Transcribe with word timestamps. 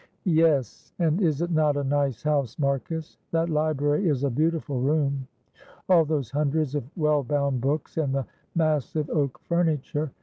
"Yes; 0.25 0.93
and 0.97 1.21
is 1.21 1.43
it 1.43 1.51
not 1.51 1.77
a 1.77 1.83
nice 1.83 2.23
house, 2.23 2.57
Marcus? 2.57 3.19
That 3.29 3.49
library 3.51 4.09
is 4.09 4.23
a 4.23 4.31
beautiful 4.31 4.81
room. 4.81 5.27
All 5.89 6.05
those 6.05 6.31
hundreds 6.31 6.73
of 6.73 6.83
well 6.97 7.21
bound 7.23 7.61
books, 7.61 7.97
and 7.97 8.15
the 8.15 8.25
massive 8.55 9.11
oak 9.11 9.37
furniture. 9.43 10.09